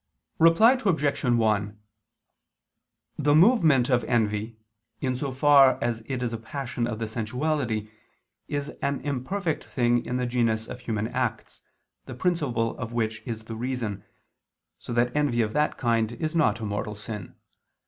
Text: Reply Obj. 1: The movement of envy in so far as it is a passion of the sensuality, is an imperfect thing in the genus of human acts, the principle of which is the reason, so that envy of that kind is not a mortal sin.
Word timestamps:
Reply 0.39 0.79
Obj. 0.83 1.23
1: 1.23 1.79
The 3.19 3.35
movement 3.35 3.87
of 3.87 4.03
envy 4.05 4.57
in 4.99 5.15
so 5.15 5.31
far 5.31 5.77
as 5.79 6.01
it 6.07 6.23
is 6.23 6.33
a 6.33 6.39
passion 6.39 6.87
of 6.87 6.97
the 6.97 7.07
sensuality, 7.07 7.91
is 8.47 8.69
an 8.81 9.01
imperfect 9.01 9.63
thing 9.63 10.03
in 10.03 10.17
the 10.17 10.25
genus 10.25 10.65
of 10.67 10.79
human 10.79 11.07
acts, 11.09 11.61
the 12.07 12.15
principle 12.15 12.75
of 12.79 12.93
which 12.93 13.21
is 13.27 13.43
the 13.43 13.55
reason, 13.55 14.03
so 14.79 14.91
that 14.91 15.15
envy 15.15 15.43
of 15.43 15.53
that 15.53 15.77
kind 15.77 16.13
is 16.13 16.35
not 16.35 16.59
a 16.61 16.65
mortal 16.65 16.95
sin. 16.95 17.35